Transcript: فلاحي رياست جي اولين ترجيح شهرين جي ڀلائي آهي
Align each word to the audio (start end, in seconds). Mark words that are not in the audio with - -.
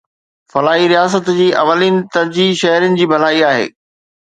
فلاحي 0.51 0.85
رياست 0.93 1.25
جي 1.39 1.47
اولين 1.61 1.95
ترجيح 2.15 2.51
شهرين 2.63 2.99
جي 3.03 3.11
ڀلائي 3.15 3.39
آهي 3.53 3.65